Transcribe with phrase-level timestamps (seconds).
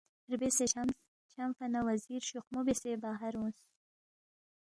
[0.31, 0.97] ربسے چھمس،
[1.31, 3.59] چھمفا نہ وزیر شوخمو بیاسے باہر اونگس